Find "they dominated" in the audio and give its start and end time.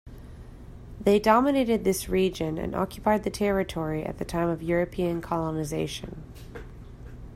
1.01-1.83